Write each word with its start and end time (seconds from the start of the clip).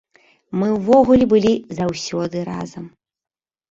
Мы 0.61 0.67
ўвогуле 0.77 1.29
былі 1.35 1.53
заўсёды 1.83 2.37
разам. 2.53 2.93